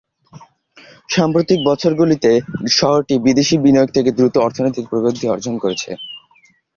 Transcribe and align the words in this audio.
সাম্প্রতিক 1.09 1.59
বছরগুলিতে 1.65 2.31
শহরটি 2.71 3.15
বিদেশী 3.25 3.55
বিনিয়োগ 3.57 3.89
থেকে 3.93 4.09
দ্রুত 4.17 4.35
অর্থনৈতিক 4.45 4.85
প্রবৃদ্ধি 4.89 5.25
অর্জন 5.27 5.53
করেছে। 5.63 5.89